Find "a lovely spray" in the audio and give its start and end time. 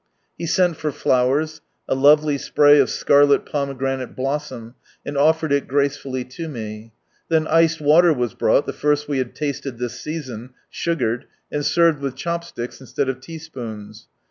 1.87-2.79